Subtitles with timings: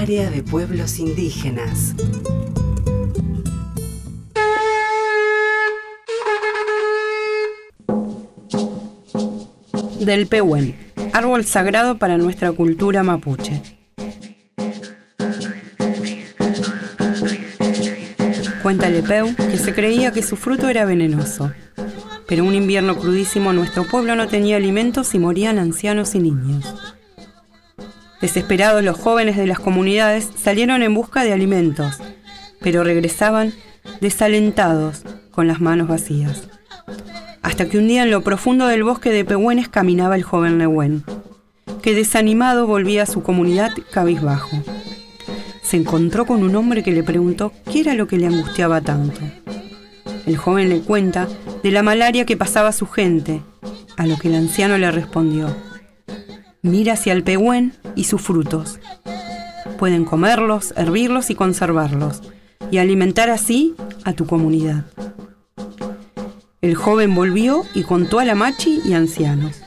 [0.00, 1.94] área de pueblos indígenas.
[10.00, 10.74] Del Pehuen,
[11.12, 13.60] árbol sagrado para nuestra cultura mapuche.
[18.62, 21.52] Cuenta Lepeu que se creía que su fruto era venenoso.
[22.26, 26.94] Pero un invierno crudísimo nuestro pueblo no tenía alimentos y morían ancianos y niños.
[28.20, 31.98] Desesperados los jóvenes de las comunidades salieron en busca de alimentos,
[32.60, 33.52] pero regresaban
[34.00, 36.48] desalentados con las manos vacías.
[37.42, 41.04] Hasta que un día en lo profundo del bosque de Pehuenes caminaba el joven Lehuen,
[41.82, 44.62] que desanimado volvía a su comunidad cabizbajo
[45.70, 49.20] se encontró con un hombre que le preguntó qué era lo que le angustiaba tanto.
[50.26, 51.28] El joven le cuenta
[51.62, 53.40] de la malaria que pasaba su gente,
[53.96, 55.46] a lo que el anciano le respondió,
[56.62, 58.78] mira hacia el pehuen y sus frutos.
[59.78, 62.22] Pueden comerlos, hervirlos y conservarlos,
[62.70, 64.84] y alimentar así a tu comunidad.
[66.60, 69.62] El joven volvió y contó a la machi y ancianos.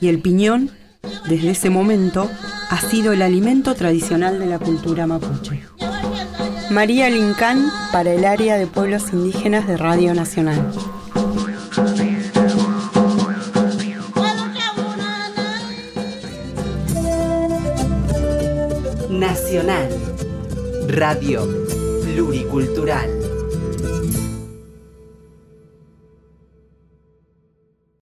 [0.00, 0.70] Y el piñón,
[1.28, 2.30] desde ese momento,
[2.70, 5.62] ha sido el alimento tradicional de la cultura mapuche.
[6.70, 10.72] María Lincán para el área de pueblos indígenas de Radio Nacional.
[19.10, 19.88] Nacional.
[20.86, 21.46] Radio
[22.04, 23.10] Pluricultural.